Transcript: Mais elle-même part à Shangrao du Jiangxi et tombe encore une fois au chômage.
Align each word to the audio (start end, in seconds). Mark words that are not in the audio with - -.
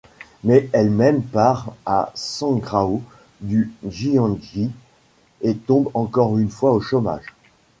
Mais 0.43 0.67
elle-même 0.73 1.21
part 1.21 1.75
à 1.85 2.11
Shangrao 2.15 3.03
du 3.39 3.71
Jiangxi 3.87 4.71
et 5.41 5.55
tombe 5.55 5.89
encore 5.93 6.39
une 6.39 6.49
fois 6.49 6.71
au 6.71 6.81
chômage. 6.81 7.27